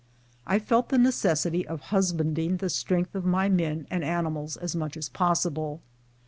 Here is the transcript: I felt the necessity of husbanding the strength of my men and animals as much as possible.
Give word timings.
I 0.47 0.57
felt 0.57 0.89
the 0.89 0.97
necessity 0.97 1.67
of 1.67 1.79
husbanding 1.93 2.57
the 2.57 2.71
strength 2.71 3.13
of 3.13 3.23
my 3.23 3.49
men 3.49 3.85
and 3.91 4.03
animals 4.03 4.57
as 4.57 4.75
much 4.75 4.97
as 4.97 5.09
possible. 5.09 5.79